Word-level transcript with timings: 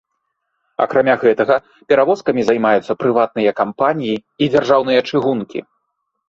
Акрамя 0.85 1.15
гэтага, 1.23 1.57
перавозкамі 1.93 2.41
займаюцца 2.49 2.95
прыватныя 3.01 3.51
кампаніі 3.61 4.15
і 4.43 4.49
дзяржаўныя 4.55 4.99
чыгункі. 5.13 5.59